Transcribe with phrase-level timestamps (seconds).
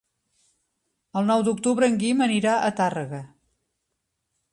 [1.19, 3.21] El nou d'octubre en Guim anirà a Tàrrega.